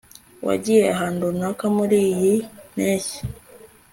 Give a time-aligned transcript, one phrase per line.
[0.47, 2.33] wagiye ahantu runaka muriyi
[2.73, 3.19] mpeshyi